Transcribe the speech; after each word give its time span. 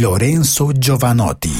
Lorenzo 0.00 0.72
Giovanotti. 0.72 1.50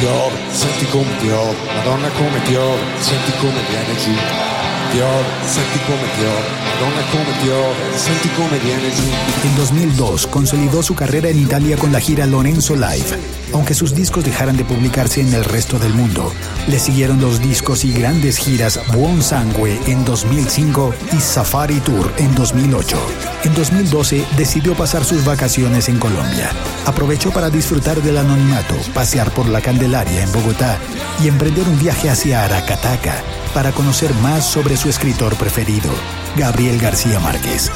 Piove, 0.00 0.36
senti 0.50 0.86
come 0.86 1.04
piove, 1.20 1.54
Madonna 1.76 2.08
come 2.08 2.38
piove, 2.40 2.80
senti 2.98 3.30
come 3.38 3.60
viene 3.68 3.96
giù. 3.96 4.61
En 9.42 9.56
2002 9.56 10.26
consolidó 10.26 10.82
su 10.82 10.94
carrera 10.94 11.30
en 11.30 11.38
Italia 11.38 11.78
con 11.78 11.92
la 11.92 12.00
gira 12.00 12.26
Lorenzo 12.26 12.74
Live. 12.74 13.18
Aunque 13.54 13.72
sus 13.72 13.94
discos 13.94 14.22
dejaran 14.22 14.58
de 14.58 14.66
publicarse 14.66 15.22
en 15.22 15.32
el 15.32 15.44
resto 15.44 15.78
del 15.78 15.94
mundo, 15.94 16.30
le 16.68 16.78
siguieron 16.78 17.22
los 17.22 17.40
discos 17.40 17.86
y 17.86 17.92
grandes 17.92 18.36
giras 18.36 18.80
Buon 18.92 19.22
Sangue 19.22 19.80
en 19.86 20.04
2005 20.04 20.94
y 21.16 21.20
Safari 21.20 21.80
Tour 21.80 22.12
en 22.18 22.34
2008. 22.34 22.98
En 23.44 23.54
2012 23.54 24.26
decidió 24.36 24.74
pasar 24.74 25.04
sus 25.06 25.24
vacaciones 25.24 25.88
en 25.88 25.98
Colombia. 25.98 26.50
Aprovechó 26.84 27.30
para 27.30 27.48
disfrutar 27.48 28.02
del 28.02 28.18
anonimato, 28.18 28.74
pasear 28.92 29.30
por 29.32 29.48
la 29.48 29.62
Candelaria 29.62 30.22
en 30.22 30.32
Bogotá 30.32 30.78
y 31.24 31.28
emprender 31.28 31.66
un 31.66 31.78
viaje 31.78 32.10
hacia 32.10 32.44
Aracataca 32.44 33.22
para 33.54 33.72
conocer 33.72 34.12
más 34.14 34.44
sobre 34.44 34.76
su 34.76 34.88
escritor 34.88 35.34
preferido, 35.36 35.90
Gabriel 36.36 36.78
García 36.78 37.20
Márquez. 37.20 37.70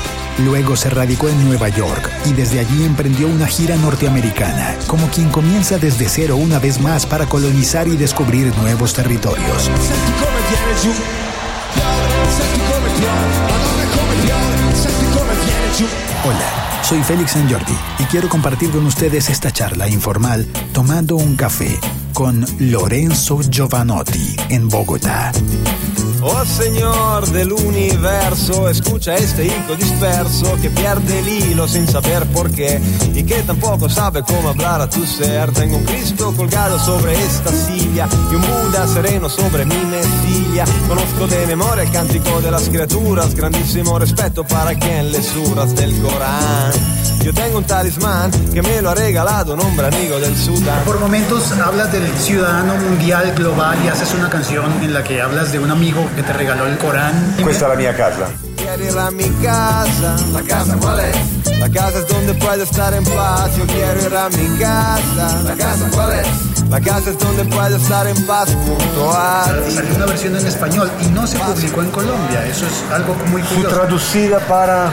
Luego 0.44 0.76
se 0.76 0.90
radicó 0.90 1.28
en 1.28 1.44
Nueva 1.44 1.68
York 1.68 2.10
y 2.26 2.32
desde 2.32 2.60
allí 2.60 2.84
emprendió 2.84 3.28
una 3.28 3.46
gira 3.46 3.76
norteamericana, 3.76 4.76
como 4.86 5.08
quien 5.08 5.28
comienza 5.30 5.78
desde 5.78 6.08
cero 6.08 6.36
una 6.36 6.58
vez 6.58 6.80
más 6.80 7.06
para 7.06 7.26
colonizar 7.26 7.88
y 7.88 7.96
descubrir 7.96 8.56
nuevos 8.58 8.94
territorios. 8.94 9.70
Hola, 16.24 16.82
soy 16.82 17.02
Félix 17.02 17.32
San 17.32 17.50
Jordi 17.50 17.76
y 17.98 18.04
quiero 18.04 18.28
compartir 18.28 18.70
con 18.70 18.84
ustedes 18.86 19.30
esta 19.30 19.50
charla 19.50 19.88
informal 19.88 20.46
tomando 20.72 21.16
un 21.16 21.36
café 21.36 21.78
con 22.16 22.46
Lorenzo 22.58 23.42
Giovanotti 23.42 24.36
en 24.48 24.70
Bogotá. 24.70 25.32
Oh 26.22 26.46
Señor 26.46 27.26
del 27.26 27.52
universo, 27.52 28.70
escucha 28.70 29.16
este 29.16 29.44
hijo 29.44 29.76
disperso 29.76 30.56
que 30.62 30.70
pierde 30.70 31.18
el 31.18 31.28
hilo 31.28 31.68
sin 31.68 31.86
saber 31.86 32.24
por 32.28 32.50
qué 32.50 32.80
y 33.14 33.22
que 33.22 33.42
tampoco 33.42 33.90
sabe 33.90 34.22
cómo 34.22 34.48
hablar 34.48 34.80
a 34.80 34.88
tu 34.88 35.04
ser. 35.04 35.52
Tengo 35.52 35.76
un 35.76 35.84
Cristo 35.84 36.32
colgado 36.34 36.78
sobre 36.78 37.22
esta 37.22 37.52
silla 37.52 38.08
y 38.32 38.34
un 38.34 38.40
Buda 38.40 38.88
sereno 38.88 39.28
sobre 39.28 39.66
mi 39.66 39.76
mesilla. 39.84 40.64
Conozco 40.88 41.26
de 41.26 41.46
memoria 41.46 41.82
el 41.82 41.90
cántico 41.90 42.40
de 42.40 42.50
las 42.50 42.66
criaturas, 42.70 43.34
grandísimo 43.34 43.98
respeto 43.98 44.42
para 44.42 44.74
quien 44.74 45.12
le 45.12 45.22
suras 45.22 45.76
del 45.76 45.94
Corán. 46.00 46.95
Yo 47.26 47.34
tengo 47.34 47.58
un 47.58 47.64
talismán 47.64 48.30
que 48.54 48.62
me 48.62 48.80
lo 48.80 48.90
ha 48.90 48.94
regalado 48.94 49.54
un 49.54 49.60
hombre 49.60 49.88
amigo 49.88 50.20
del 50.20 50.36
Sudán. 50.36 50.84
Por 50.84 51.00
momentos 51.00 51.50
hablas 51.58 51.90
del 51.90 52.06
ciudadano 52.18 52.76
mundial 52.76 53.34
global 53.34 53.76
y 53.84 53.88
haces 53.88 54.14
una 54.14 54.30
canción 54.30 54.72
en 54.80 54.94
la 54.94 55.02
que 55.02 55.20
hablas 55.20 55.50
de 55.50 55.58
un 55.58 55.68
amigo 55.68 56.08
que 56.14 56.22
te 56.22 56.32
regaló 56.32 56.68
el 56.68 56.78
Corán. 56.78 57.34
Questa 57.44 57.66
è 57.66 57.68
la 57.68 57.74
mia 57.74 57.96
casa. 57.96 58.28
Quiero 58.54 58.84
ir 58.84 58.96
a 58.96 59.10
mi 59.10 59.28
casa. 59.42 60.14
¿La 60.32 60.42
casa 60.42 60.76
cuál 60.80 61.00
es? 61.00 61.58
La 61.58 61.68
casa 61.68 61.98
es 61.98 62.06
donde 62.06 62.32
puedo 62.34 62.62
estar 62.62 62.94
en 62.94 63.02
paz. 63.02 63.56
Yo 63.58 63.66
quiero 63.66 64.06
ir 64.06 64.16
a 64.16 64.28
mi 64.28 64.58
casa. 64.60 65.42
¿La 65.42 65.56
casa 65.56 65.90
cuál 65.92 66.12
es? 66.20 66.70
La 66.70 66.80
casa 66.80 67.10
es 67.10 67.18
donde 67.18 67.44
puedo 67.46 67.76
estar 67.76 68.06
en 68.06 68.24
paz 68.24 68.56
junto 68.64 69.12
a. 69.12 69.46
Salió 69.74 69.96
una 69.96 70.06
versión 70.06 70.36
en 70.36 70.46
español 70.46 70.88
y 71.00 71.06
no 71.06 71.26
se 71.26 71.40
publicó 71.40 71.82
en 71.82 71.90
Colombia. 71.90 72.46
Eso 72.46 72.66
es 72.66 72.92
algo 72.92 73.16
muy 73.32 73.42
curioso. 73.42 73.74
traducida 73.74 74.38
para 74.46 74.92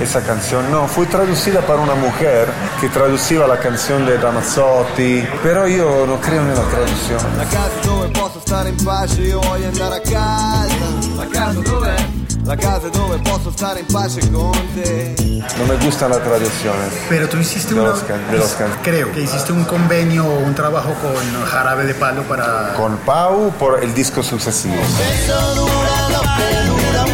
esa 0.00 0.20
canción, 0.22 0.70
no, 0.70 0.86
fue 0.86 1.06
traducida 1.06 1.60
para 1.60 1.80
una 1.80 1.94
mujer 1.94 2.48
que 2.80 2.88
traduciva 2.88 3.46
la 3.46 3.58
canción 3.58 4.04
de 4.04 4.16
Ramazzotti, 4.16 5.26
pero 5.42 5.66
io 5.66 6.04
non 6.04 6.18
creo 6.20 6.42
nella 6.42 6.62
traduzione. 6.68 7.36
La 7.36 7.44
casa 7.46 7.70
dove 7.82 8.08
posso 8.08 8.40
stare 8.40 8.68
in 8.70 8.82
pace, 8.82 9.20
io 9.22 9.40
voglio 9.40 9.68
andare 9.68 9.96
a 9.96 10.00
casa. 10.00 10.86
La 11.16 11.26
casa 11.30 11.60
dove? 11.60 12.22
La 12.44 12.56
casa 12.56 12.88
dove 12.90 13.18
posso 13.22 13.50
stare 13.52 13.80
in 13.80 13.86
pace 13.86 14.20
con 14.30 14.52
te. 14.74 15.14
Non 15.56 15.66
me 15.66 15.76
gusta 15.78 16.08
la 16.08 16.18
traduzione. 16.18 16.88
Pero 17.08 17.26
tú 17.28 17.38
hiciste 17.38 17.72
De 17.72 17.80
una, 17.80 17.90
los 17.90 18.02
can- 18.02 18.30
de 18.30 18.36
los 18.36 18.52
can- 18.52 18.76
creo 18.82 19.10
que 19.12 19.20
hiciste 19.22 19.52
un 19.52 19.64
convenio 19.64 20.26
o 20.26 20.38
un 20.40 20.54
trabajo 20.54 20.92
con 21.00 21.44
Jarabe 21.46 21.84
de 21.86 21.94
Palo 21.94 22.22
para 22.24 22.72
Con 22.76 22.96
Pau 22.98 23.50
por 23.58 23.82
il 23.82 23.92
disco 23.94 24.22
successivo. 24.22 24.74
Eso 24.74 25.54
dura 25.54 25.84
cuánto 26.10 26.80
dura 26.80 27.02
un 27.04 27.12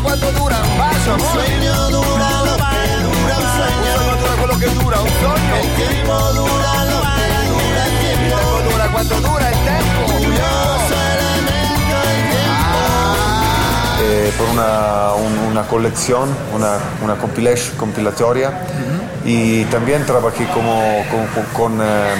paso, 0.00 0.26
un 0.28 0.53
sueño 1.04 1.90
dura 1.90 2.30
lo 2.44 2.56
que 2.56 2.82
dura 3.04 3.36
un 3.36 3.48
sueño. 3.56 3.92
Un 4.00 4.18
dura 4.20 4.34
quello 4.38 4.58
che 4.58 4.68
dura 4.82 5.00
un 5.00 5.08
sogno. 5.20 5.54
El 5.62 5.68
tiempo 5.76 6.12
dura 6.32 6.84
lo 6.84 6.98
que 7.16 7.26
dura 7.50 7.82
el 7.86 7.92
tiempo. 8.00 8.24
El 8.24 8.24
tiempo 8.24 8.70
dura 8.70 8.84
cuánto 8.92 9.14
dura 9.20 9.48
el 9.48 9.54
tiempo. 9.54 10.12
Curioso 10.12 10.94
elemento 11.14 11.96
el 12.08 12.20
tiempo. 12.32 12.80
eh, 14.02 14.32
por 14.38 14.48
una, 14.50 15.12
un- 15.14 15.50
una 15.50 15.62
colección, 15.68 16.28
una, 16.54 16.78
una 17.02 17.14
compilation, 17.16 17.76
compilatoria. 17.76 18.50
Y 19.26 19.64
también 19.66 20.04
trabajé 20.04 20.46
como, 20.48 20.82
con, 21.10 21.26
con, 21.28 21.44
con, 21.54 21.80
eh, 21.82 22.14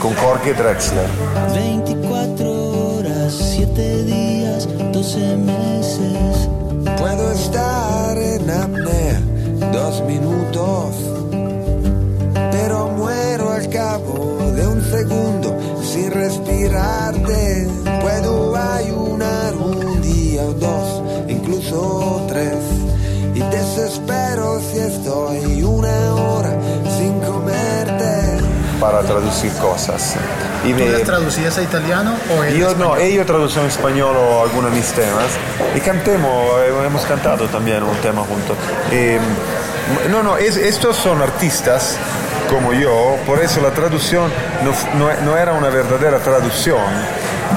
con 0.00 0.14
Jorge 0.16 0.54
Drexler. 0.54 1.06
24 1.52 2.50
horas, 2.50 3.34
7 3.54 4.02
días, 4.04 4.66
12 4.90 5.36
meses. 5.36 6.48
Puedo 6.98 7.30
estar 7.32 8.05
dos 9.72 10.02
minutos, 10.02 10.94
pero 12.52 12.88
muero 12.88 13.50
al 13.50 13.68
cabo 13.70 14.35
traducir 29.26 29.52
cosas. 29.60 30.14
Y 30.64 30.72
¿Tú 30.72 30.78
me- 30.78 30.90
las 30.90 31.02
traducías 31.02 31.56
a 31.58 31.62
italiano 31.62 32.14
o 32.36 32.44
en 32.44 32.56
Io 32.56 32.68
español? 32.68 32.78
no, 32.78 32.96
e 32.96 33.10
io 33.10 33.24
traduco 33.26 33.60
in 33.60 33.70
spagnolo 33.70 34.42
alcuni 34.42 34.70
mis 34.70 34.86
temas 34.92 35.26
y 35.74 35.80
cantemos, 35.80 36.30
eh, 36.60 36.72
hemos 36.86 37.02
cantado 37.06 37.46
también 37.48 37.82
un 37.82 37.96
tema 37.98 38.22
juntos. 38.22 38.56
Eh, 38.92 39.18
no, 40.10 40.22
no, 40.22 40.36
es- 40.36 40.56
estos 40.56 40.96
son 40.96 41.22
artistas 41.22 41.96
como 42.50 42.72
yo, 42.72 43.16
por 43.26 43.40
eso 43.40 43.60
la 43.60 43.70
traducción 43.70 44.30
no, 44.64 44.72
no 44.98 45.10
e- 45.10 45.16
no 45.22 45.36
era 45.36 45.52
una 45.54 45.68
verdadera 45.70 46.18
traducción, 46.18 46.78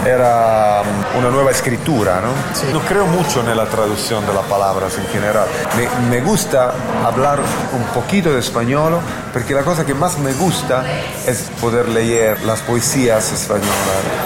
era 0.05 0.81
mm, 0.83 1.17
una 1.17 1.29
nueva 1.29 1.51
escritura, 1.51 2.21
¿no? 2.21 2.29
No 2.73 2.79
creo 2.85 3.05
mucho 3.07 3.41
en 3.41 3.55
la 3.57 3.65
traducción 3.65 4.25
de 4.25 4.33
las 4.33 4.45
palabras 4.45 4.97
en 4.97 5.05
general. 5.07 5.45
Me, 5.77 6.09
me 6.09 6.21
gusta 6.21 6.73
hablar 7.05 7.39
un 7.73 7.83
poquito 7.93 8.31
de 8.31 8.39
español 8.39 8.97
porque 9.33 9.53
la 9.53 9.63
cosa 9.63 9.85
que 9.85 9.93
más 9.93 10.17
me 10.19 10.33
gusta 10.33 10.83
es 11.27 11.49
poder 11.61 11.87
leer 11.89 12.41
las 12.43 12.59
poesías 12.61 13.31
españolas 13.31 13.69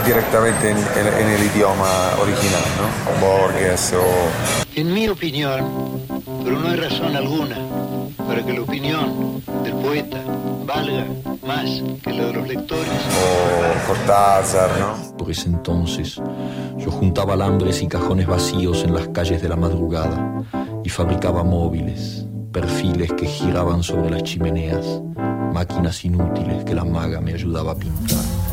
directamente 0.05 0.69
en, 0.69 0.77
en- 0.77 1.13
en 1.21 1.29
el 1.29 1.43
idioma 1.43 1.89
original, 2.21 2.61
¿no? 2.79 3.25
Borges 3.27 3.93
o... 3.93 4.79
En 4.79 4.93
mi 4.93 5.07
opinión, 5.07 6.01
pero 6.43 6.57
no 6.59 6.69
hay 6.69 6.77
razón 6.77 7.15
alguna 7.15 7.55
para 8.27 8.43
que 8.43 8.53
la 8.53 8.61
opinión 8.61 9.43
del 9.63 9.73
poeta 9.73 10.17
valga 10.65 11.05
más 11.45 11.65
que 12.03 12.11
la 12.13 12.25
de 12.25 12.33
los 12.33 12.47
lectores. 12.47 12.87
o 12.87 13.87
Cortázar, 13.87 14.69
¿no? 14.79 15.12
Por 15.23 15.31
ese 15.31 15.47
entonces 15.47 16.21
yo 16.77 16.91
juntaba 16.91 17.35
alambres 17.35 17.81
y 17.81 17.87
cajones 17.87 18.27
vacíos 18.27 18.83
en 18.83 18.93
las 18.93 19.07
calles 19.07 19.41
de 19.41 19.47
la 19.47 19.55
madrugada 19.55 20.43
y 20.83 20.89
fabricaba 20.89 21.45
móviles, 21.45 22.25
perfiles 22.51 23.13
que 23.13 23.25
giraban 23.25 23.83
sobre 23.83 24.09
las 24.09 24.23
chimeneas, 24.23 25.01
máquinas 25.53 26.03
inútiles 26.03 26.65
que 26.65 26.75
la 26.75 26.83
maga 26.83 27.21
me 27.21 27.35
ayudaba 27.35 27.71
a 27.71 27.75
pintar. 27.75 28.52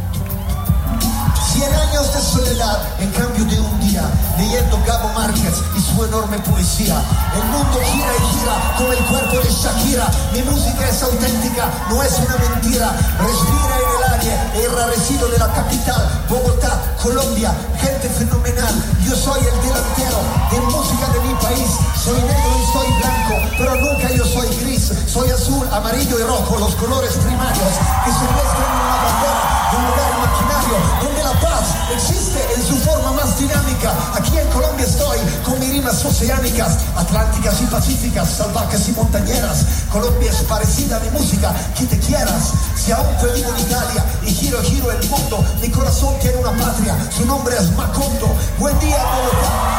Cien 1.53 1.73
años 1.75 2.15
de 2.15 2.21
soledad 2.21 2.79
en 3.01 3.11
cambio 3.11 3.45
de 3.45 3.61
un 3.61 3.81
día, 3.81 4.03
leyendo 4.39 4.79
Gabo 4.87 5.09
Márquez 5.15 5.55
y 5.77 5.81
su 5.81 6.05
enorme 6.05 6.39
poesía. 6.39 7.03
El 7.35 7.45
mundo 7.51 7.81
gira 7.93 8.13
y 8.15 8.39
gira 8.39 8.75
como 8.79 8.93
el 8.93 9.05
cuerpo 9.07 9.37
de 9.39 9.51
Shakira. 9.51 10.11
Mi 10.33 10.43
música 10.43 10.89
es 10.89 11.03
auténtica, 11.03 11.69
no 11.91 12.03
es 12.03 12.13
una 12.19 12.37
mentira. 12.37 12.93
Respira 13.19 13.75
en 13.77 13.91
el 13.97 14.21
aire, 14.21 14.65
enrarecido 14.65 15.29
de 15.29 15.39
la 15.39 15.53
capital, 15.53 16.25
Bogotá, 16.29 16.81
Colombia, 17.03 17.53
gente 17.81 18.09
fenomenal. 18.09 18.75
Yo 19.05 19.17
soy 19.17 19.41
el 19.41 19.61
delantero 19.61 20.19
de 20.51 20.61
música 20.61 21.07
de 21.09 21.21
mi 21.21 21.35
país. 21.35 21.71
Soy 22.03 22.21
negro 22.23 22.53
y 22.57 22.73
soy 22.73 22.93
blanco, 23.01 23.35
pero 23.59 23.75
nunca 23.77 24.11
yo 24.13 24.25
soy 24.25 24.49
gris. 24.61 24.93
Soy 25.07 25.31
azul, 25.31 25.67
amarillo 25.73 26.19
y 26.19 26.23
rojo, 26.23 26.59
los 26.59 26.75
colores 26.77 27.13
primarios 27.15 27.75
que 28.05 28.13
se 28.13 28.25
mezclan 28.33 28.71
en 28.71 28.81
una 28.87 29.10
donde 31.03 31.23
la 31.23 31.33
paz 31.41 31.75
existe 31.93 32.39
en 32.55 32.63
su 32.65 32.77
forma 32.77 33.13
más 33.13 33.39
dinámica. 33.39 33.93
Aquí 34.15 34.39
en 34.39 34.47
Colombia 34.49 34.87
estoy 34.87 35.19
con 35.45 35.59
mis 35.59 35.71
rimas 35.71 36.05
oceánicas, 36.05 36.79
atlánticas 36.97 37.61
y 37.63 37.67
pacíficas, 37.67 38.29
salvajes 38.29 38.89
y 38.89 38.93
montañeras. 38.93 39.67
Colombia 39.91 40.31
es 40.31 40.43
parecida 40.43 40.99
a 40.99 41.01
mi 41.01 41.11
música, 41.11 41.53
que 41.77 41.87
te 41.87 41.99
quieras. 41.99 42.53
Si 42.77 42.93
aún 42.93 43.17
te 43.21 43.27
vivo 43.33 43.51
en 43.57 43.61
Italia 43.61 44.05
y 44.23 44.33
giro, 44.33 44.63
giro 44.63 44.91
el 44.93 45.09
mundo, 45.09 45.45
mi 45.61 45.69
corazón 45.71 46.15
tiene 46.21 46.37
una 46.39 46.53
patria, 46.53 46.97
su 47.17 47.27
nombre 47.27 47.57
es 47.57 47.71
Macondo. 47.77 48.29
Buen 48.59 48.79
día, 48.79 48.99
Bogotá. 48.99 49.70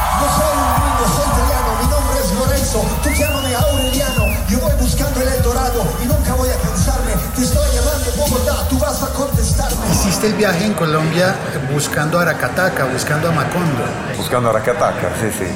Hiciste 10.21 10.35
el 10.35 10.39
viaje 10.39 10.65
en 10.65 10.73
Colombia 10.75 11.33
buscando 11.73 12.19
a 12.19 12.21
Aracataca, 12.21 12.85
buscando 12.85 13.29
a 13.29 13.31
Macondo. 13.31 13.83
Buscando 14.15 14.49
a 14.49 14.51
Aracataca, 14.51 15.09
sí, 15.19 15.31
sí. 15.35 15.47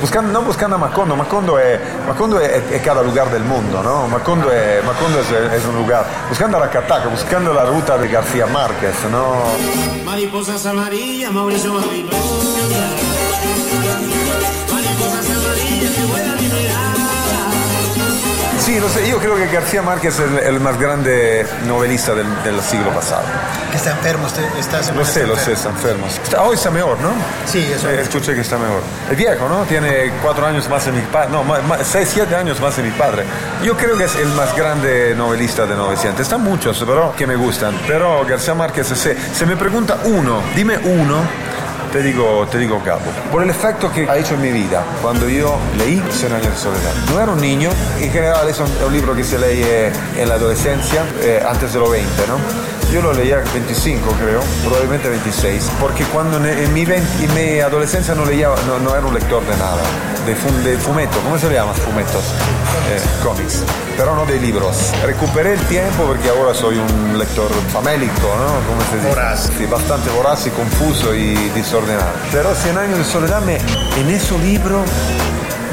Buscando, 0.00 0.32
no 0.32 0.42
buscando 0.42 0.74
a 0.74 0.78
Macondo, 0.80 1.14
Macondo, 1.14 1.60
es, 1.60 1.78
Macondo 2.08 2.40
es, 2.40 2.72
es 2.72 2.82
cada 2.82 3.04
lugar 3.04 3.30
del 3.30 3.44
mundo, 3.44 3.80
¿no? 3.84 4.08
Macondo, 4.08 4.50
es, 4.50 4.84
Macondo 4.84 5.20
es, 5.20 5.30
es 5.30 5.64
un 5.64 5.76
lugar. 5.76 6.04
Buscando 6.28 6.56
a 6.56 6.62
Aracataca, 6.62 7.06
buscando 7.06 7.54
la 7.54 7.64
ruta 7.64 7.96
de 7.98 8.08
García 8.08 8.46
Márquez, 8.46 8.96
¿no? 9.12 9.44
Mariposas 10.04 10.66
amarillas, 10.66 11.30
Mauricio. 11.30 11.72
Mariposas 14.72 15.30
amarillas 15.30 15.90
que 15.92 16.04
vuelan. 16.06 16.29
Sí, 18.64 18.78
no 18.78 18.88
sé, 18.88 19.08
yo 19.08 19.18
creo 19.18 19.36
que 19.36 19.46
García 19.46 19.80
Márquez 19.82 20.18
es 20.18 20.20
el, 20.20 20.38
el 20.38 20.60
más 20.60 20.78
grande 20.78 21.46
novelista 21.66 22.14
del, 22.14 22.26
del 22.44 22.60
siglo 22.60 22.90
pasado. 22.90 23.22
Que 23.70 23.76
está 23.78 23.92
enfermo, 23.92 24.26
usted 24.26 24.44
está 24.58 24.78
Lo 24.92 25.04
sé, 25.04 25.26
lo 25.26 25.36
sé, 25.36 25.52
está 25.52 25.70
enfermo. 25.70 26.06
Está- 26.06 26.42
hoy 26.42 26.54
está 26.56 26.70
mejor, 26.70 27.00
¿no? 27.00 27.10
Sí, 27.46 27.70
eso 27.74 27.88
Eh, 27.88 28.02
escuché 28.02 28.34
que 28.34 28.42
está 28.42 28.58
mejor. 28.58 28.82
Es 29.10 29.16
viejo, 29.16 29.48
¿no? 29.48 29.62
Tiene 29.64 30.12
cuatro 30.22 30.46
años 30.46 30.68
más 30.68 30.84
de 30.84 30.92
mi 30.92 31.00
padre. 31.02 31.30
No, 31.30 31.42
más, 31.42 31.64
más- 31.64 31.86
seis, 31.86 32.10
siete 32.12 32.36
años 32.36 32.60
más 32.60 32.76
de 32.76 32.82
mi 32.82 32.90
padre. 32.90 33.24
Yo 33.64 33.76
creo 33.76 33.96
que 33.96 34.04
es 34.04 34.14
el 34.16 34.28
más 34.28 34.54
grande 34.54 35.14
novelista 35.16 35.64
de 35.66 35.74
900. 35.74 36.20
Están 36.20 36.42
muchos, 36.42 36.82
pero 36.86 37.14
que 37.16 37.26
me 37.26 37.36
gustan. 37.36 37.74
Pero 37.86 38.24
García 38.26 38.54
Márquez, 38.54 38.86
se, 38.88 39.16
se 39.34 39.46
me 39.46 39.56
pregunta 39.56 39.98
uno, 40.04 40.42
dime 40.54 40.76
uno. 40.78 41.22
Te 41.92 42.02
digo, 42.02 42.46
te 42.48 42.58
digo 42.58 42.80
capo. 42.84 43.10
Por 43.32 43.42
el 43.42 43.50
efecto 43.50 43.90
que 43.92 44.08
ha 44.08 44.16
hecho 44.16 44.34
en 44.34 44.42
mi 44.42 44.52
vida 44.52 44.84
cuando 45.02 45.28
yo 45.28 45.58
leí 45.76 46.00
Cien 46.12 46.32
años 46.32 46.50
de 46.52 46.56
soledad. 46.56 46.92
No 47.12 47.20
era 47.20 47.32
un 47.32 47.40
niño, 47.40 47.70
en 48.00 48.12
general 48.12 48.48
es 48.48 48.60
un, 48.60 48.66
es 48.66 48.82
un 48.86 48.92
libro 48.92 49.14
que 49.16 49.24
se 49.24 49.38
lee 49.38 49.62
eh, 49.64 49.92
en 50.16 50.28
la 50.28 50.36
adolescencia, 50.36 51.02
eh, 51.20 51.42
antes 51.48 51.72
de 51.72 51.80
los 51.80 51.90
20, 51.90 52.08
¿no? 52.28 52.36
Yo 52.92 53.02
lo 53.02 53.12
leía 53.12 53.38
a 53.38 53.52
25, 53.52 54.08
creo, 54.20 54.40
probablemente 54.64 55.08
26, 55.08 55.70
porque 55.80 56.04
cuando 56.04 56.36
en, 56.44 56.72
mi, 56.74 56.84
20 56.84 57.24
en 57.24 57.34
mi 57.34 57.60
adolescencia 57.60 58.14
no 58.14 58.24
leía, 58.24 58.48
no, 58.66 58.78
no 58.80 58.96
era 58.96 59.06
un 59.06 59.14
lector 59.14 59.44
de 59.46 59.56
nada, 59.56 59.78
de, 60.26 60.34
fun- 60.34 60.62
de 60.64 60.76
¿cómo 61.24 61.38
se 61.38 61.48
le 61.48 61.54
llama 61.54 61.72
fumetos? 61.72 62.24
Eh, 62.90 63.00
cómics, 63.22 63.62
pero 64.00 64.16
no 64.16 64.24
de 64.24 64.40
libros. 64.40 64.92
Recuperé 65.04 65.52
el 65.52 65.60
tiempo 65.66 66.04
porque 66.06 66.30
ahora 66.30 66.54
soy 66.54 66.78
un 66.78 67.18
lector 67.18 67.50
famélico, 67.70 68.34
¿no? 68.38 68.66
¿Cómo 68.66 68.80
se 68.90 68.96
dice? 68.96 69.08
Voraz. 69.10 69.50
Sí, 69.58 69.66
bastante 69.66 70.08
voraz 70.08 70.46
y 70.46 70.50
confuso 70.50 71.14
y 71.14 71.34
desordenado. 71.50 72.08
Pero 72.32 72.54
Cien 72.54 72.78
años 72.78 72.96
de 72.96 73.04
soledad, 73.04 73.42
me, 73.42 73.56
en 73.56 74.08
ese 74.08 74.38
libro 74.38 74.82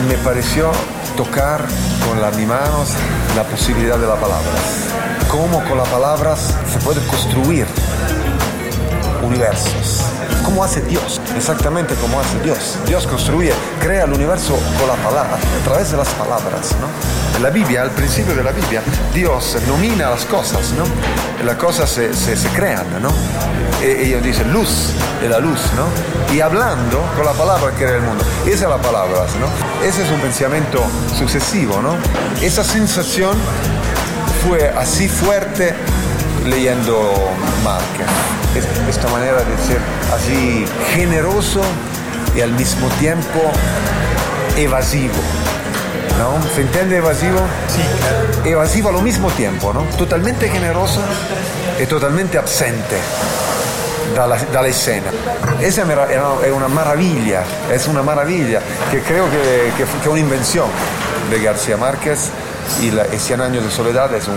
me 0.10 0.18
pareció 0.18 0.72
tocar 1.16 1.66
con 2.06 2.20
las 2.20 2.38
manos 2.40 2.90
la 3.34 3.44
posibilidad 3.44 3.98
de 3.98 4.08
las 4.08 4.20
palabras. 4.20 4.90
Cómo 5.30 5.64
con 5.64 5.78
las 5.78 5.88
palabras 5.88 6.54
se 6.70 6.80
puede 6.80 7.00
construir 7.08 7.66
universos. 9.24 10.07
¿Cómo 10.48 10.64
hace 10.64 10.80
Dios? 10.80 11.20
Exactamente 11.36 11.94
como 11.96 12.22
hace 12.22 12.40
Dios. 12.40 12.78
Dios 12.88 13.06
construye, 13.06 13.52
crea 13.82 14.06
el 14.06 14.14
universo 14.14 14.58
con 14.80 14.88
la 14.88 14.96
palabra, 15.04 15.36
a 15.36 15.66
través 15.66 15.92
de 15.92 15.98
las 15.98 16.08
palabras. 16.12 16.74
¿no? 16.80 17.36
En 17.36 17.44
la 17.44 17.50
Biblia, 17.50 17.82
al 17.82 17.92
principio 17.92 18.34
de 18.34 18.46
la 18.46 18.54
Biblia, 18.54 18.82
Dios 19.14 19.58
nomina 19.68 20.10
las 20.10 20.24
cosas, 20.24 20.72
¿no? 20.72 20.86
Las 21.46 21.58
cosas 21.58 21.90
se, 21.90 22.16
se, 22.16 22.48
crean, 22.52 22.86
¿no? 23.02 23.10
E- 23.84 24.06
ellos 24.06 24.24
dicen 24.24 24.54
luz, 24.54 24.94
de 25.22 25.28
la 25.28 25.40
luz, 25.40 25.60
¿no? 25.76 26.34
Y 26.34 26.40
hablando 26.40 27.02
con 27.18 27.26
la 27.26 27.34
palabra 27.34 27.74
crea 27.78 27.98
el 27.98 28.04
mundo. 28.04 28.24
Esa 28.46 28.64
es 28.64 28.70
la 28.70 28.78
palabra, 28.78 29.26
¿no? 29.42 29.86
Ese 29.86 30.06
es 30.06 30.10
un 30.10 30.22
pensamiento 30.22 30.82
sucesivo, 31.20 31.82
¿no? 31.82 31.98
Esa 32.42 32.64
sensación 32.64 33.38
fue 34.48 34.70
así 34.70 35.10
fuerte 35.10 35.76
leyendo 36.46 37.14
Márquez. 37.66 38.27
Es- 38.58 38.68
Esta 38.90 39.08
manera 39.10 39.38
de 39.38 39.56
ser 39.68 39.80
así 40.14 40.66
generoso 40.96 41.62
y 42.36 42.42
al 42.42 42.52
mismo 42.54 42.88
tiempo 43.00 43.40
evasivo. 44.58 45.14
¿No? 46.20 46.34
¿Se 46.56 46.62
entiende 46.62 46.98
evasivo? 46.98 47.40
Sí, 47.68 48.50
Evasivo 48.50 48.90
al 48.90 49.02
mismo 49.04 49.30
tiempo, 49.32 49.72
¿no? 49.74 49.82
Totalmente 49.98 50.50
generoso 50.50 51.00
y 51.82 51.86
totalmente 51.86 52.40
absente 52.40 52.96
dalla, 54.16 54.38
dalla 54.52 54.68
escena. 54.70 55.12
Esa 55.62 55.82
è 55.84 56.52
una 56.52 56.68
maravilla, 56.68 57.44
es 57.72 57.88
una 57.88 58.02
maravilla 58.02 58.62
que 58.90 59.02
creo 59.02 59.26
que, 59.30 59.72
que, 59.78 59.86
fue- 59.86 60.00
que 60.02 60.10
una 60.10 60.20
invención 60.20 60.66
de 61.30 61.40
García 61.40 61.78
Márquez 61.78 62.32
y, 62.82 62.90
la, 62.92 63.06
y 63.14 63.20
Cien 63.20 63.40
años 63.42 63.64
de 63.64 63.70
soledad 63.70 64.12
es 64.16 64.28
un, 64.28 64.36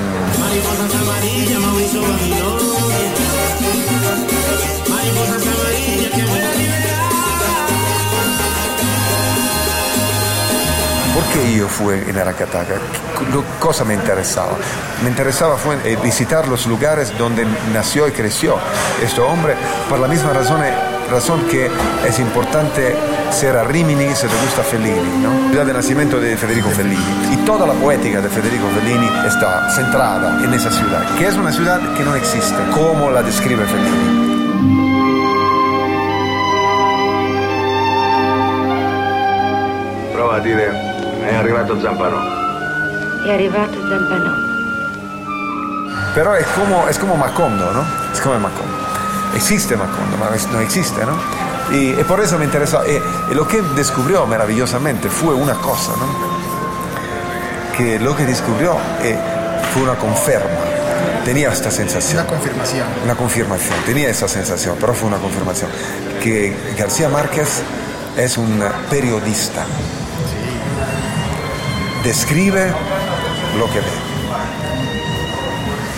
¿Por 11.51 11.57
qué 11.57 11.59
yo 11.63 11.69
fui 11.69 11.95
en 12.09 12.17
Aracataca? 12.17 12.75
¿Qué- 12.75 13.33
lo- 13.33 13.43
cosa 13.59 13.85
me 13.85 13.95
interesaba? 13.95 14.53
Me 15.03 15.09
interesaba 15.09 15.57
fue 15.57 15.77
eh, 15.85 15.99
visitar 16.03 16.47
los 16.47 16.67
lugares 16.67 17.13
donde 17.19 17.45
nació 17.75 18.07
y 18.07 18.13
creció 18.13 18.57
este 19.03 19.21
hombre 19.21 19.55
por 19.89 19.99
la 19.99 20.07
misma 20.07 20.33
razón, 20.33 20.63
eh, 20.63 20.73
razón 21.11 21.41
que 21.51 21.69
es 22.07 22.19
importante 22.21 22.95
ser 23.33 23.57
a 23.57 23.65
Rimini 23.65 24.15
se 24.15 24.29
te 24.29 24.37
gusta 24.45 24.63
Fellini, 24.63 25.19
¿no? 25.23 25.49
Ciudad 25.51 25.67
de 25.67 25.73
nacimiento 25.73 26.21
de 26.21 26.37
Federico 26.37 26.69
Fellini. 26.71 27.33
Y 27.33 27.37
toda 27.39 27.67
la 27.67 27.73
poética 27.75 28.21
de 28.21 28.29
Federico 28.29 28.67
Fellini 28.79 29.11
está 29.27 29.69
centrada 29.75 30.45
en 30.45 30.55
esa 30.55 30.71
ciudad, 30.71 31.03
que 31.19 31.27
es 31.27 31.35
una 31.35 31.51
ciudad 31.51 31.81
que 31.97 32.05
no 32.05 32.15
existe, 32.15 32.55
como 32.73 33.11
la 33.11 33.23
describe 33.23 33.65
Fellini. 33.67 34.21
Prova 40.13 40.37
a 40.37 40.41
dire, 40.41 40.69
è 41.31 41.35
arrivato 41.37 41.81
Zampano. 41.81 42.19
È 43.25 43.33
arrivato 43.33 43.75
Zampanò. 43.89 44.33
Pero 46.15 46.35
es 46.35 46.47
como, 46.49 46.89
es 46.89 46.99
como 46.99 47.17
Macondo, 47.17 47.73
¿no? 47.73 47.85
Es 48.13 48.21
como 48.21 48.39
Macondo. 48.39 48.75
Existe 49.37 49.77
Macondo, 49.77 50.17
no 50.53 50.61
existe, 50.61 51.07
¿no? 51.07 51.13
Y, 51.71 51.91
y 52.01 52.05
por 52.05 52.21
eso 52.21 52.37
me 52.37 52.45
interesó. 52.45 52.83
Y, 52.85 53.01
y 53.31 53.35
lo 53.35 53.47
que 53.47 53.63
descubrió 53.77 54.27
maravillosamente 54.27 55.09
fue 55.09 55.35
una 55.35 55.55
cosa, 55.55 55.93
¿no? 55.93 56.07
Que 57.77 58.01
lo 58.01 58.17
que 58.17 58.27
descubrió 58.27 58.77
eh, 59.03 59.17
fue 59.73 59.83
una 59.85 59.95
conferma. 59.95 60.59
Tenía 61.25 61.53
esta 61.53 61.71
sensación. 61.71 62.23
Una 62.23 62.29
confirmación. 62.29 62.87
Una 63.05 63.15
confirmación, 63.15 63.79
tenía 63.87 64.09
esa 64.09 64.27
sensación, 64.27 64.77
pero 64.81 64.95
fue 64.95 65.09
una 65.09 65.19
confirmación. 65.19 65.71
Que 66.21 66.57
García 66.77 67.09
Márquez 67.09 67.63
es 68.17 68.37
un 68.37 68.65
periodista. 68.89 69.65
Describe 72.05 72.73
lo 73.59 73.67
que 73.67 73.81
ve. 73.81 74.11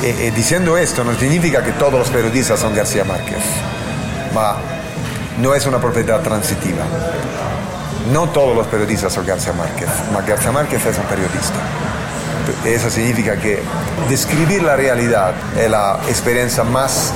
E, 0.03 0.27
e 0.27 0.31
diciendo 0.33 0.77
esto 0.77 1.05
no 1.05 1.15
significa 1.15 1.63
que 1.63 1.73
todos 1.73 1.95
los 1.95 2.11
periodistas 2.11 2.59
son 2.59 2.75
García 2.75 3.05
Márquez, 3.05 3.39
ma 4.35 4.57
no 5.39 5.55
es 5.55 5.65
una 5.67 5.79
propiedad 5.79 6.21
transitiva. 6.21 6.85
No 8.13 8.29
todos 8.31 8.57
los 8.57 8.67
periodistas 8.67 9.13
son 9.13 9.25
García 9.25 9.53
Márquez, 9.53 9.89
ma 10.13 10.23
García 10.23 10.51
Márquez 10.51 10.85
es 10.85 10.99
un 10.99 11.05
periodista. 11.05 11.61
Eso 12.65 12.91
significa 12.91 13.37
que 13.37 13.63
describir 14.09 14.65
la 14.65 14.75
realidad 14.75 15.35
es 15.57 15.71
la 15.71 16.01
experiencia 16.09 16.65
más 16.65 17.13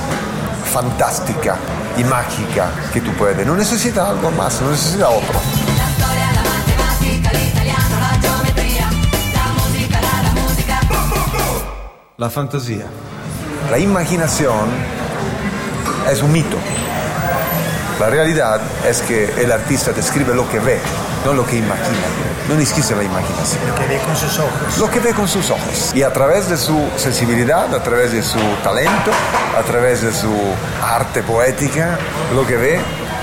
fantástica 0.73 1.57
y 1.97 2.05
mágica 2.05 2.69
que 2.93 3.01
tú 3.01 3.11
puedes. 3.13 3.45
No 3.45 3.55
necesita 3.55 4.09
algo 4.09 4.31
más, 4.31 4.61
no 4.61 4.71
necesita 4.71 5.09
otro. 5.09 5.66
La 12.19 12.31
fantasía. 12.31 12.87
La 13.69 13.77
imaginación 13.77 14.69
es 16.09 16.23
un 16.23 16.31
mito. 16.31 16.57
La 17.99 18.09
realidad 18.09 18.59
es 18.89 19.03
que 19.03 19.25
el 19.39 19.51
artista 19.51 19.91
describe 19.91 20.33
lo 20.33 20.49
que 20.49 20.57
ve, 20.57 20.79
no 21.23 21.33
lo 21.33 21.45
que 21.45 21.57
imagina. 21.57 22.07
No 22.49 22.59
existe 22.59 22.95
la 22.95 23.03
imaginación. 23.03 23.61
Lo 23.67 23.75
que 23.75 23.85
ve 23.85 23.99
con 23.99 24.15
sus 24.15 24.39
ojos. 24.39 24.77
Lo 24.79 24.89
que 24.89 24.99
ve 24.99 25.13
con 25.13 25.27
sus 25.27 25.51
ojos. 25.51 25.91
Y 25.93 26.01
a 26.01 26.11
través 26.11 26.49
de 26.49 26.57
su 26.57 26.89
sensibilidad, 26.95 27.71
a 27.71 27.83
través 27.83 28.11
de 28.11 28.23
su 28.23 28.39
talento, 28.63 29.11
a 29.55 29.61
través 29.61 30.01
de 30.01 30.11
su 30.11 30.33
arte 30.81 31.21
poética, 31.21 31.99
lo 32.33 32.47
que 32.47 32.55
ve 32.57 32.79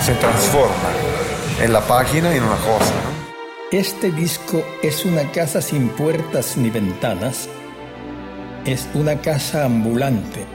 se 0.07 0.15
transforma 0.15 0.91
en 1.61 1.73
la 1.73 1.81
página 1.81 2.33
y 2.33 2.37
en 2.37 2.45
una 2.45 2.59
cosa. 2.59 2.93
¿no? 2.93 3.77
Este 3.77 4.13
disco 4.13 4.65
es 4.85 5.05
una 5.05 5.33
casa 5.33 5.61
sin 5.61 5.89
puertas 5.89 6.57
ni 6.57 6.71
ventanas. 6.71 7.49
Es 8.65 8.89
una 8.95 9.21
casa 9.21 9.67
ambulante, 9.67 10.47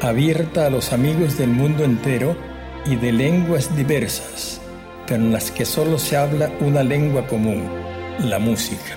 abierta 0.00 0.66
a 0.66 0.70
los 0.70 0.92
amigos 0.92 1.36
del 1.36 1.48
mundo 1.48 1.82
entero 1.82 2.36
y 2.86 2.94
de 2.94 3.10
lenguas 3.10 3.74
diversas, 3.74 4.60
pero 5.04 5.24
en 5.24 5.32
las 5.32 5.50
que 5.50 5.64
solo 5.66 5.98
se 5.98 6.16
habla 6.16 6.48
una 6.60 6.84
lengua 6.84 7.26
común, 7.26 7.68
la 8.20 8.38
música. 8.38 8.94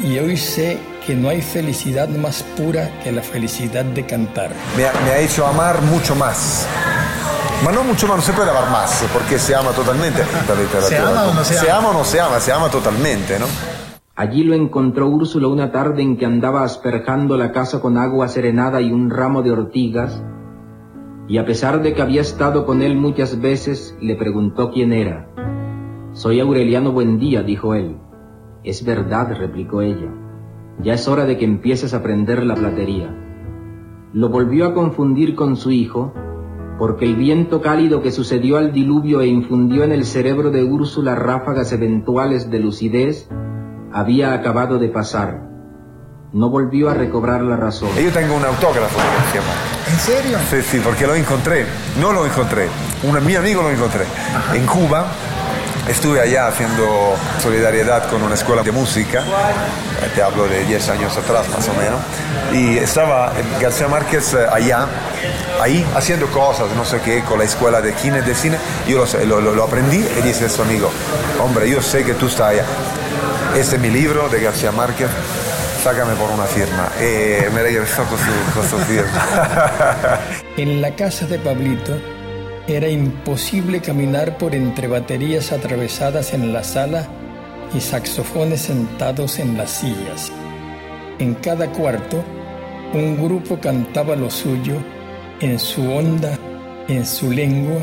Y 0.00 0.18
hoy 0.18 0.36
sé 0.36 0.78
que 1.06 1.14
no 1.14 1.30
hay 1.30 1.40
felicidad 1.40 2.06
más 2.08 2.42
pura 2.54 2.90
que 3.02 3.12
la 3.12 3.22
felicidad 3.22 3.86
de 3.86 4.04
cantar. 4.04 4.50
Me 4.76 4.84
ha, 4.84 4.92
me 5.02 5.10
ha 5.12 5.18
hecho 5.20 5.46
amar 5.46 5.80
mucho 5.80 6.14
más. 6.14 6.66
Ma 7.64 7.72
no 7.72 7.82
mucho 7.82 8.08
más, 8.08 8.18
no 8.18 8.22
se 8.22 8.34
puede 8.34 8.50
amar 8.50 8.68
más, 8.68 9.04
porque 9.10 9.38
se 9.38 9.54
ama 9.54 9.70
totalmente 9.70 10.22
la 10.48 10.54
literatura. 10.54 10.88
¿Se 10.88 10.98
ama 10.98 11.24
o 11.24 11.32
no 11.32 11.44
se 11.44 11.54
ama? 11.54 11.64
Se 11.64 11.70
ama 11.70 11.88
o 11.88 11.92
no 11.94 12.04
se 12.04 12.20
ama, 12.20 12.40
se 12.40 12.52
ama 12.52 12.70
totalmente, 12.70 13.38
¿no? 13.38 13.46
Allí 14.20 14.44
lo 14.44 14.52
encontró 14.52 15.08
Úrsula 15.08 15.48
una 15.48 15.72
tarde 15.72 16.02
en 16.02 16.18
que 16.18 16.26
andaba 16.26 16.62
asperjando 16.62 17.38
la 17.38 17.52
casa 17.52 17.80
con 17.80 17.96
agua 17.96 18.28
serenada 18.28 18.82
y 18.82 18.92
un 18.92 19.08
ramo 19.08 19.40
de 19.40 19.50
ortigas, 19.50 20.22
y 21.26 21.38
a 21.38 21.46
pesar 21.46 21.80
de 21.80 21.94
que 21.94 22.02
había 22.02 22.20
estado 22.20 22.66
con 22.66 22.82
él 22.82 22.98
muchas 22.98 23.40
veces, 23.40 23.96
le 23.98 24.16
preguntó 24.16 24.72
quién 24.72 24.92
era. 24.92 25.30
Soy 26.12 26.38
Aureliano 26.38 26.92
Buendía, 26.92 27.42
dijo 27.42 27.72
él. 27.72 27.96
Es 28.62 28.84
verdad, 28.84 29.34
replicó 29.38 29.80
ella. 29.80 30.12
Ya 30.82 30.92
es 30.92 31.08
hora 31.08 31.24
de 31.24 31.38
que 31.38 31.46
empieces 31.46 31.94
a 31.94 32.00
aprender 32.00 32.44
la 32.44 32.56
platería. 32.56 33.08
Lo 34.12 34.28
volvió 34.28 34.66
a 34.66 34.74
confundir 34.74 35.34
con 35.34 35.56
su 35.56 35.70
hijo, 35.70 36.12
porque 36.78 37.06
el 37.06 37.16
viento 37.16 37.62
cálido 37.62 38.02
que 38.02 38.10
sucedió 38.10 38.58
al 38.58 38.72
diluvio 38.74 39.22
e 39.22 39.28
infundió 39.28 39.82
en 39.82 39.92
el 39.92 40.04
cerebro 40.04 40.50
de 40.50 40.62
Úrsula 40.62 41.14
ráfagas 41.14 41.72
eventuales 41.72 42.50
de 42.50 42.58
lucidez, 42.58 43.30
había 43.92 44.32
acabado 44.32 44.78
de 44.78 44.88
pasar. 44.88 45.40
No 46.32 46.48
volvió 46.48 46.90
a 46.90 46.94
recobrar 46.94 47.42
la 47.42 47.56
razón. 47.56 47.88
Io 48.00 48.10
tengo 48.12 48.36
un 48.36 48.44
autógrafo. 48.44 48.98
¿En 49.90 49.98
serio? 49.98 50.38
Sí, 50.48 50.62
sí, 50.62 50.80
porque 50.84 51.06
lo 51.06 51.14
encontré. 51.16 51.66
No 52.00 52.12
lo 52.12 52.24
encontré. 52.24 52.68
Un 53.02 53.24
mi 53.26 53.34
amigo 53.34 53.62
lo 53.62 53.70
encontré. 53.70 54.04
En 54.54 54.64
Cuba 54.64 55.06
estuve 55.88 56.20
allá 56.20 56.46
haciendo 56.46 56.84
solidaridad 57.42 58.08
con 58.08 58.22
una 58.22 58.34
escuela 58.36 58.62
de 58.62 58.70
música. 58.70 59.24
Te 60.14 60.22
hablo 60.22 60.46
de 60.46 60.64
10 60.66 60.88
años 60.90 61.16
atrás 61.16 61.48
más 61.48 61.68
o 61.68 61.72
menos. 61.74 62.00
Y 62.52 62.78
estaba 62.78 63.32
García 63.60 63.88
Márquez 63.88 64.32
eh, 64.34 64.46
allá, 64.52 64.86
ahí 65.60 65.84
haciendo 65.96 66.26
cosas, 66.28 66.66
no 66.76 66.84
sé 66.84 67.00
qué, 67.00 67.22
con 67.22 67.38
la 67.38 67.44
escuela 67.44 67.80
de 67.80 67.92
cine, 67.94 68.22
de 68.22 68.34
cine. 68.36 68.56
Yo 68.86 69.04
lo, 69.26 69.40
lo- 69.40 69.54
lo 69.54 69.64
aprendí 69.64 69.96
y 69.98 70.22
dice 70.22 70.44
a 70.44 70.48
su 70.48 70.62
amigo, 70.62 70.88
hombre, 71.42 71.68
yo 71.68 71.82
sé 71.82 72.04
que 72.04 72.14
tú 72.14 72.26
estás 72.26 72.50
allá. 72.50 72.64
Este 73.56 73.76
es 73.76 73.82
mi 73.82 73.90
libro 73.90 74.28
de 74.28 74.40
García 74.40 74.70
Márquez. 74.70 75.08
Sácame 75.82 76.14
por 76.14 76.30
una 76.30 76.44
firma. 76.44 76.88
Y 77.00 77.52
me 77.52 77.62
con 77.64 78.68
su, 78.68 78.76
con. 78.76 78.86
En 80.56 80.80
la 80.80 80.94
casa 80.94 81.26
de 81.26 81.38
Pablito 81.38 81.96
era 82.68 82.88
imposible 82.88 83.80
caminar 83.80 84.38
por 84.38 84.54
entre 84.54 84.86
baterías 84.86 85.50
atravesadas 85.50 86.32
en 86.32 86.52
la 86.52 86.62
sala 86.62 87.08
y 87.74 87.80
saxofones 87.80 88.62
sentados 88.62 89.40
en 89.40 89.56
las 89.58 89.70
sillas. 89.70 90.30
En 91.18 91.34
cada 91.34 91.66
cuarto, 91.72 92.22
un 92.94 93.22
grupo 93.22 93.58
cantaba 93.58 94.14
lo 94.14 94.30
suyo 94.30 94.76
en 95.40 95.58
su 95.58 95.90
onda, 95.90 96.38
en 96.86 97.04
su 97.04 97.32
lengua, 97.32 97.82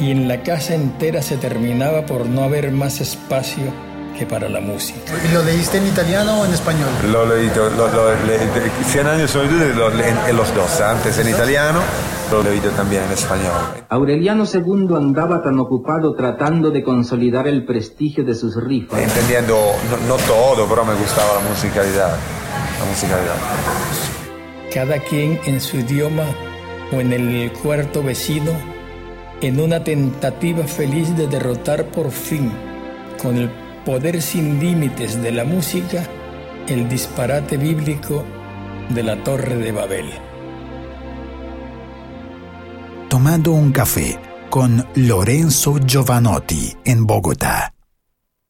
y 0.00 0.10
en 0.10 0.26
la 0.26 0.42
casa 0.42 0.74
entera 0.74 1.20
se 1.20 1.36
terminaba 1.36 2.06
por 2.06 2.26
no 2.26 2.44
haber 2.44 2.70
más 2.70 3.00
espacio 3.00 3.72
que 4.18 4.26
para 4.26 4.48
la 4.48 4.60
música. 4.60 4.98
¿Y 5.28 5.32
lo 5.34 5.42
leíste 5.44 5.78
en 5.78 5.86
italiano 5.86 6.40
o 6.40 6.44
en 6.46 6.52
español? 6.54 6.88
Lo 7.12 7.26
leí, 7.26 7.50
lo, 7.54 7.68
lo, 7.70 8.14
le- 8.26 8.38
de 8.38 8.70
100 8.84 9.06
años 9.06 9.22
de 9.22 9.28
soledad 9.28 9.74
lo 9.74 9.90
en, 9.92 10.16
en 10.28 10.36
los 10.36 10.54
dos, 10.54 10.80
antes 10.80 11.18
en 11.18 11.28
italiano, 11.28 11.80
lo 12.30 12.42
leí 12.42 12.58
también 12.76 13.02
en 13.04 13.12
español. 13.12 13.52
Aureliano 13.88 14.44
II 14.52 14.96
andaba 14.96 15.42
tan 15.42 15.58
ocupado 15.58 16.14
tratando 16.14 16.70
de 16.70 16.82
consolidar 16.82 17.46
el 17.46 17.64
prestigio 17.64 18.24
de 18.24 18.34
sus 18.34 18.56
rifas. 18.56 18.98
Entendiendo, 19.00 19.56
no, 19.90 20.08
no 20.08 20.22
todo, 20.22 20.66
pero 20.68 20.84
me 20.84 20.94
gustaba 20.94 21.34
la 21.40 21.48
musicalidad. 21.48 22.16
La 22.78 22.84
musicalidad. 22.86 23.34
cada 24.72 24.98
quien 24.98 25.38
en 25.46 25.60
su 25.60 25.78
idioma 25.78 26.24
o 26.92 27.00
en 27.00 27.12
el 27.12 27.52
cuarto 27.62 28.02
vecino, 28.02 28.52
en 29.40 29.60
una 29.60 29.82
tentativa 29.84 30.64
feliz 30.64 31.16
de 31.16 31.26
derrotar 31.26 31.84
por 31.86 32.10
fin, 32.10 32.52
con 33.22 33.36
el 33.36 33.50
poder 33.86 34.20
sin 34.20 34.58
límites 34.58 35.22
de 35.22 35.30
la 35.30 35.44
música, 35.44 36.04
el 36.66 36.88
disparate 36.88 37.56
bíblico 37.56 38.24
de 38.90 39.04
la 39.04 39.22
Torre 39.22 39.56
de 39.56 39.70
Babel. 39.70 40.10
Tomando 43.08 43.52
un 43.52 43.70
café 43.70 44.18
con 44.50 44.84
Lorenzo 44.96 45.78
Giovanotti 45.78 46.76
en 46.84 47.06
Bogotá. 47.06 47.75